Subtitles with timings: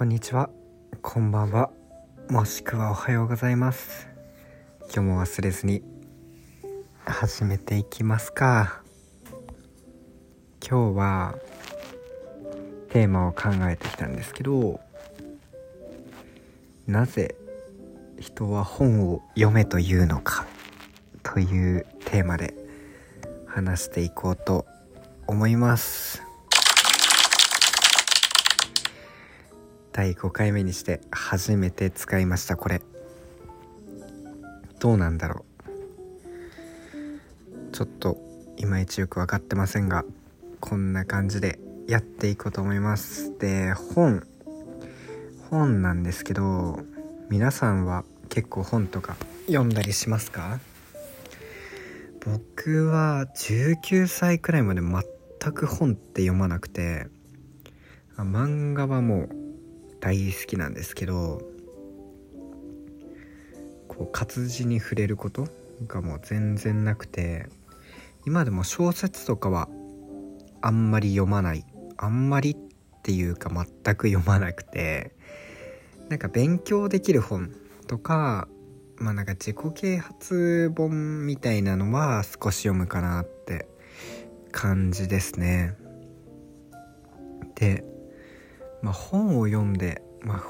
[0.00, 0.48] こんにちは。
[1.02, 1.70] こんばんは。
[2.30, 4.08] もしくはおはようございます。
[4.84, 5.82] 今日も忘れずに
[7.04, 8.80] 始めていきますか。
[10.66, 11.34] 今日は
[12.88, 14.80] テーマを考えてきたんですけど
[16.86, 17.34] なぜ
[18.18, 20.46] 人は本を読めというのか
[21.22, 22.54] というテーマで
[23.44, 24.64] 話していこうと
[25.26, 26.29] 思います。
[29.92, 32.82] 第5回目にして初めて使いましたこれ。
[34.78, 35.46] どうなんだろう。
[37.72, 38.18] ちょっと
[38.56, 40.04] いまいちよく分かってませんが
[40.60, 43.36] こんな感じでやっていこうと思います。
[43.38, 44.26] で本。
[45.50, 46.80] 本なんですけど
[47.28, 49.16] 皆さんは結構本とか
[49.46, 50.60] 読んだりしますか？
[52.24, 57.08] 僕は19歳くらいまで全く本って読まなくて
[58.16, 59.30] 漫画はもう
[60.00, 61.42] 大好きなんですけど
[63.88, 65.46] こう活字に触れること
[65.86, 67.48] がもう全然なくて
[68.26, 69.68] 今でも小説とかは
[70.60, 71.64] あんまり読まない。
[71.96, 72.56] あんまりっ
[73.02, 75.12] ていうか全く読まなくて
[76.08, 77.54] なんか勉強できる本
[77.86, 78.48] とか
[78.96, 83.68] まあなんか自己啓発本みたいなのは少し読むかなって
[84.50, 85.74] 感じですね。
[87.54, 87.84] で
[88.82, 90.42] まあ、本を読んで、まあ、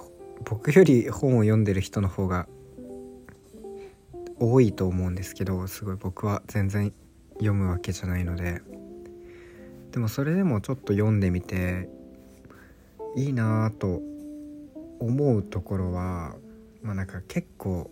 [0.45, 2.49] 僕より本を読んでる人の方が
[4.39, 6.93] 多いと思うんですけどすごい僕は全然
[7.35, 8.63] 読むわけじゃないので
[9.93, 11.89] でもそれでもちょっと読んでみて
[13.17, 14.01] いいなぁと
[15.01, 16.37] 思うところは
[16.83, 17.91] まあなんか結構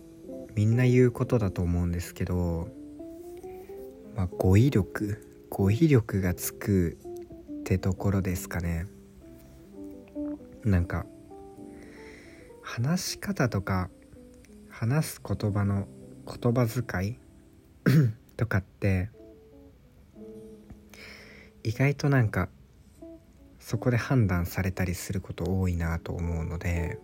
[0.55, 2.69] みんな言うことだと思うんですけど、
[4.15, 6.97] まあ、語彙力語彙力がつく
[7.61, 8.87] ってところですかね。
[10.69, 11.05] なんか
[12.61, 13.89] 話し方とか
[14.69, 15.87] 話す言葉の
[16.25, 17.17] 言葉遣い
[18.37, 19.09] とかって
[21.63, 22.49] 意外となんか
[23.59, 26.99] そこで判断されたりすること多いなと思うので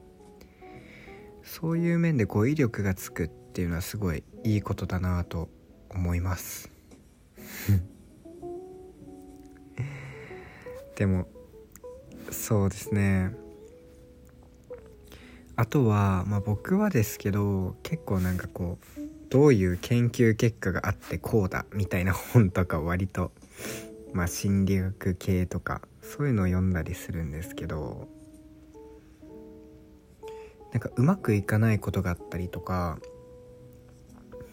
[1.44, 5.50] そういう面で語彙力がつくっていうのはすごいいいことだなと
[5.90, 6.72] 思います。
[10.96, 11.28] でも
[12.32, 13.45] そうですね。
[15.58, 23.32] あとは、まあ、僕はですけど結構なんかこうどういう研究結果があってこうだみたいな本とか割と
[24.14, 28.08] まあ心理学系とかそういうのを読んだりするんですけど
[30.72, 33.00] なんかうまくいかないことがあったりとか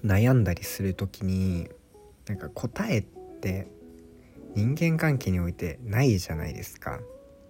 [0.05, 1.69] 悩んだりする時に
[2.27, 3.03] なんか答えっ
[3.41, 3.69] て
[4.55, 7.01] 人間関係においてないじゃないですか。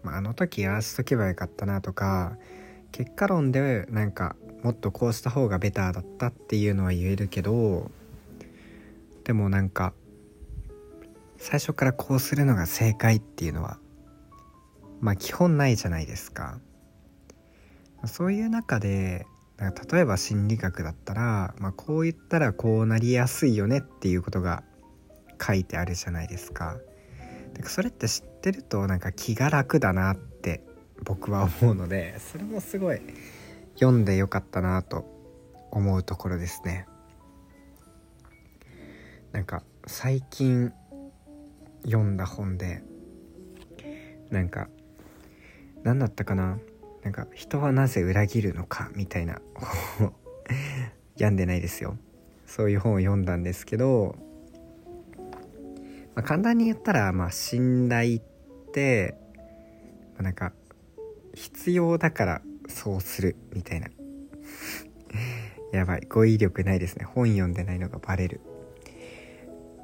[0.02, 2.36] まあ、あの時ああしとけばよかったなとか
[2.92, 7.90] 結果論でなんかもっとこうした方がベターだったっていうのは言えるけど
[9.24, 9.92] でもなんか
[11.38, 13.78] 最初からこうするのが正解っていうのは
[15.00, 16.60] まあ基本ないじゃないですか
[18.06, 19.26] そういう中で
[19.92, 24.64] 例えば心理学だったら、まあ、こう言ったらこうなりやすいよねっていうことが
[25.40, 26.78] 書いてあるじゃないですか。
[27.60, 30.64] かそれって知ってるとなんか気が楽だなって
[31.04, 33.00] 僕は思うのでそれもすごい
[33.74, 35.04] 読んでよかったなと
[35.70, 36.86] 思うところですね。
[39.32, 40.72] なんか最近
[41.84, 42.82] 読んだ本で
[44.30, 44.68] なんか
[45.82, 46.58] 何だったかな？
[47.02, 48.90] なんか人はなぜ裏切るのか？
[48.94, 49.40] みたいな
[51.16, 51.96] 病んでないですよ。
[52.46, 54.14] そういう本を読んだんですけど、
[56.14, 58.20] まあ、簡単に言ったらまあ信頼っ
[58.72, 59.16] て、
[60.14, 60.52] まあ、なんか
[61.34, 63.88] 必要だからそうするみたいな。
[65.72, 66.06] やばい。
[66.08, 67.04] 語彙力ないですね。
[67.04, 68.40] 本読んでないのがバレる。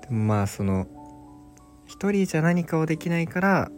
[0.02, 0.86] でもまあその
[1.86, 3.70] 一人じゃ何かをできないから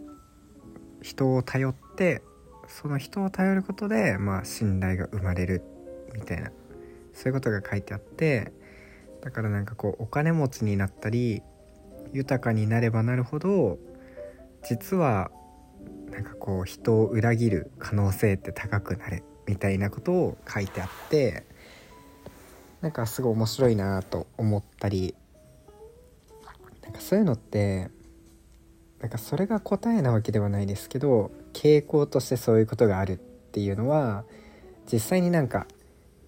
[1.01, 2.21] 人を頼って
[2.67, 5.61] その人を頼ることでまあ信頼が生まれる
[6.13, 6.51] みたいな。
[7.13, 8.51] そういうことが書いてあって
[9.21, 11.41] だからなんかこうお金持ちになったり
[12.13, 13.77] 豊かになればなるほど
[14.63, 15.31] 実は
[16.11, 21.45] なんかこう人を裏切る可能性って高くなるみたいなことを書いてあって
[22.81, 25.15] なんかすごい面白いなと思ったり
[26.83, 27.89] なんかそういうのって
[28.99, 34.25] なんかそれが答えなわけではないですけど傾向としてそういうことがあるっていうのは
[34.91, 35.67] 実際になんか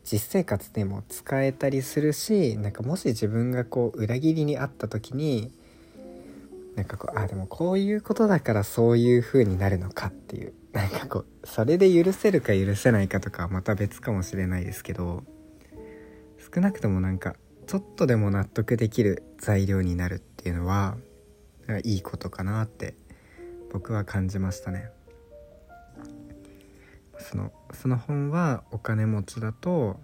[0.04, 5.52] 実生活でも使えたりするしなんかもし自分がこう裏切りにあった時に
[6.76, 15.24] なんかこうあでもこういうことだからそういう風になるのかっていうなんかこうそれで許せるか許せないかとかはまた別かもしれないですけど
[16.54, 17.36] 少なくともなんか
[17.68, 20.98] ちょっとでも納得できる材料になるっていうのは
[21.84, 22.96] いいことかなって
[23.72, 24.90] 僕は感じましたね。
[27.20, 30.00] そのその本はお金持ちだと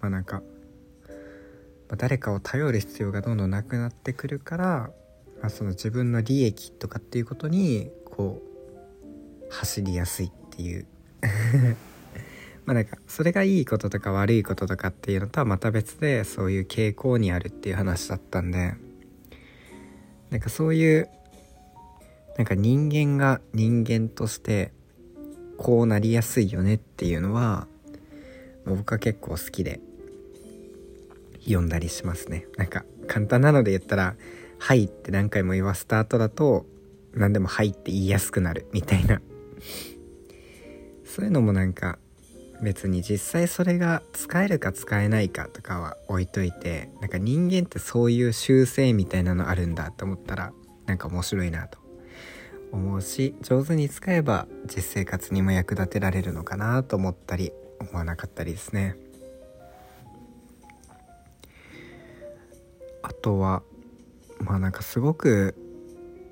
[0.00, 0.42] まあなんか、
[1.88, 4.90] まあ、誰かを頼る必要がどんどんなくなってくるから、
[5.42, 10.86] まあ、その自分の利益とかっていうことにこう走りやすいっていう。
[12.64, 18.74] まあなんかそれがいいこととか悪いこととかっていうのとはまた別でそういう傾向にあるっていう話だったんで。
[20.30, 21.10] なんかそういう
[22.38, 24.72] なんか人間が人間として
[25.58, 27.66] こうなりやすいよねっていうのは
[28.64, 29.80] 僕は結構好きで
[31.40, 32.46] 読んだりしますね。
[32.56, 34.16] なんか簡単なので言ったら
[34.62, 36.66] 「はい」って何回も言わせた後だと
[37.14, 39.20] 何でも「はい」って言いやすくなるみたいな。
[41.04, 41.98] そういうのもなんか
[42.62, 50.52] 別に実際それが使えるか使えないかとかは置いといてなんか人間ってそういう習性みたいなのあるんだと思ったら
[50.86, 51.78] なんか面白いなと
[52.70, 58.96] 思うし上手に使えば実生活にも役立てられるのかなと思ったり思わなかったりですね。
[63.02, 63.64] あとは
[64.42, 65.54] まあなんかすごく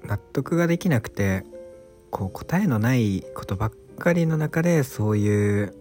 [0.02, 1.44] 納得ができなくて
[2.10, 5.74] こう答えのないことばっかりの中でそういう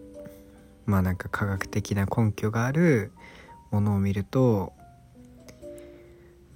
[0.85, 3.11] まあなんか科学的な根拠がある
[3.71, 4.73] ものを見ると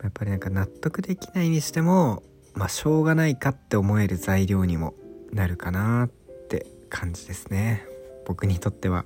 [0.03, 2.21] やっぱりなんか納得できないにしても
[2.53, 4.93] まあしょうがないかって思える材料にも
[5.31, 6.09] なるかなっ
[6.49, 7.83] て感じですね。
[8.25, 9.05] 僕にとっては。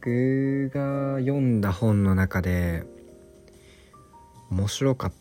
[0.00, 2.84] 僕が読んだ本の中で
[4.56, 5.12] 面白かっ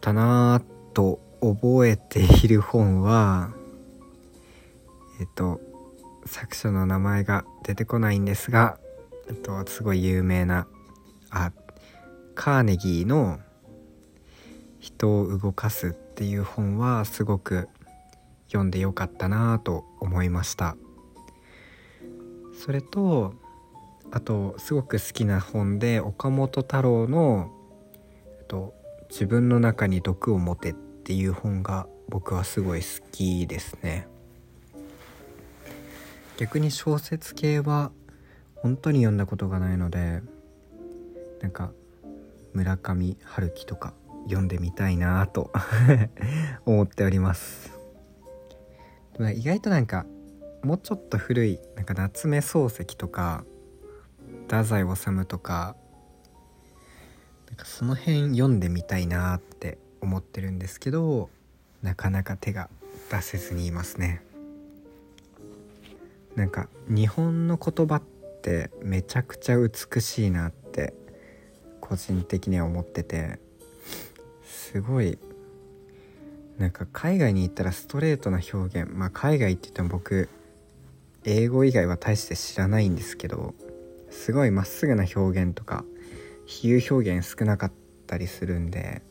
[0.00, 3.50] たなぁと覚えている本は
[5.20, 5.60] えっと
[6.24, 8.78] 作者の名前が出てこないんですが、
[9.28, 10.66] えっと、すごい有名な
[11.28, 11.52] あ
[12.34, 13.38] カーネギーの
[14.80, 17.68] 「人を動かす」っていう本はすごく
[18.46, 20.74] 読んでよかったなぁと思いました。
[22.64, 23.34] それと
[24.10, 27.50] あとすごく好きな本で岡本太郎の
[28.54, 28.72] 「と、
[29.10, 34.06] 自分の中に毒を持て」っていう本が僕はすごい好きですね。
[36.36, 37.90] 逆に小説系は
[38.56, 40.20] 本当に読んだことがないので
[41.40, 41.70] なんか
[42.52, 45.52] 村上春樹とか読んでみたいなと
[46.66, 47.72] 思っております。
[49.34, 50.06] 意外となんか
[50.62, 53.44] もうちょっと古いなんか夏目漱石とか
[54.48, 55.76] 太宰治とか
[57.62, 61.30] その辺読んでみたいなって思ってるんですけど
[61.82, 62.68] なかなか手が
[63.10, 64.22] 出せずにいますね。
[66.34, 68.02] なんか日本の言葉っ
[68.42, 70.92] てめちゃくちゃ美しいなって
[71.80, 73.38] 個人的には思ってて
[74.44, 75.18] すごい
[76.58, 80.28] なんか海外に行ったらストレートな表現まあ海外って言っても僕
[81.24, 83.54] 英語以外は大して知らないんですけど
[84.10, 85.84] すごいまっすぐな表現とか
[86.46, 87.72] 比喩表現少なかっ
[88.06, 89.02] たりするんで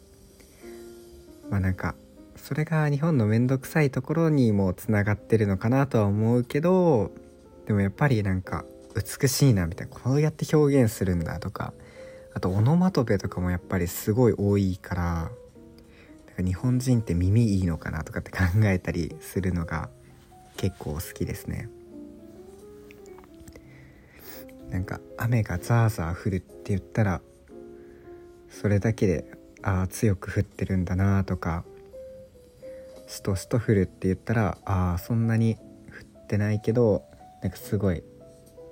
[1.49, 1.95] まあなんか
[2.35, 7.11] それが日本の面倒くさいところにもつながってるのかなとは思うけど
[7.65, 8.65] でもやっぱりなんか
[8.95, 11.73] 美しいなみたいなこうやって表現するんだとか
[12.33, 15.03] あとオノマトペとかもやっぱりすごい多いから
[16.25, 19.89] なんか日本人って耳いいのかなとかって考えたりするのが
[20.57, 21.69] 結構好きですね。
[24.69, 27.21] なんか雨がザーザー降るって言ったら
[28.61, 29.25] それだけで
[29.61, 31.63] ああ強く降ってるんだなとか
[33.07, 37.03] しとしと降るって言ったらああそんなに降ってないけど
[37.41, 38.03] なんかすごい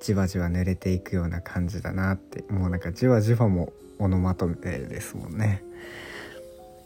[0.01, 5.63] じわじわ濡れていくような感じだなってもうなんかじわじわもオノマトペですもんね。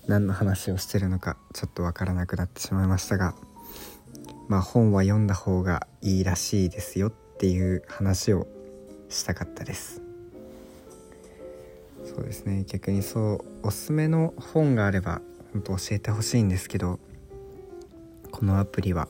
[0.07, 3.33] 何の話をしてるのかちょっとわからなくなってしまいましたが
[4.47, 8.47] まあ本は読んだ方がいいらしいですよっていう話を
[9.09, 10.04] したかったです。
[12.05, 12.63] そうですね。
[12.67, 15.21] 逆にそうおすすめの本があれば
[15.53, 16.99] 本当教えてほしいんですけど
[18.31, 19.07] このアプリは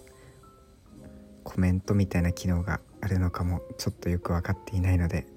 [1.43, 5.27] コメントみたいな機能があるのかもちょっとよく分かっていないので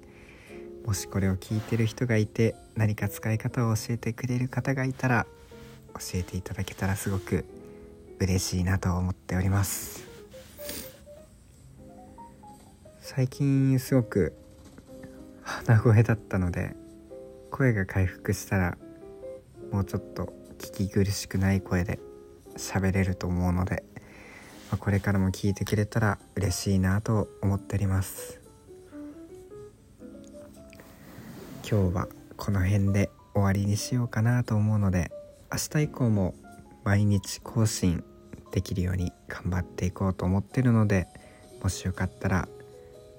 [0.86, 5.26] もしこれを聞いてる人がいて何か使い方を教えてくれる方がいたら
[5.94, 7.44] 教えていただけたらすごく
[8.20, 10.06] 嬉しいなと思っております。
[13.00, 14.34] 最近すごく
[15.42, 16.76] 鼻声だったので
[17.50, 18.78] 声が回復したら
[19.72, 21.98] もうちょっと聞き苦しくない声で
[22.56, 23.84] 喋れると思うので、
[24.70, 28.40] まあ、これからも聞いてくれたら嬉しいなと思っております。
[31.70, 35.10] 今日はこの辺で終わりにしようかなと思うので
[35.52, 36.34] 明日以降も
[36.82, 38.02] 毎日更新
[38.52, 41.08] できるように頑張っていこうと思ってるので
[41.62, 42.48] もしよかったら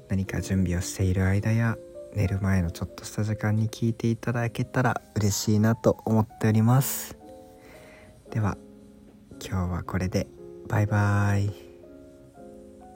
[0.07, 1.77] 何か準備をしている間や
[2.15, 7.17] 寝る前のちょっとした時間に聞いていただけたら嬉しいなと思っております。
[8.31, 8.57] では
[9.39, 10.27] 今日はこれで。
[10.67, 11.68] バイバーイ。